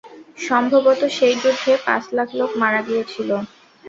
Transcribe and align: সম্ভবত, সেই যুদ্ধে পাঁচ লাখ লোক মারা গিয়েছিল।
সম্ভবত, 0.39 1.01
সেই 1.17 1.35
যুদ্ধে 1.41 1.71
পাঁচ 1.85 2.03
লাখ 2.17 2.29
লোক 2.39 2.51
মারা 2.61 2.81
গিয়েছিল। 2.87 3.29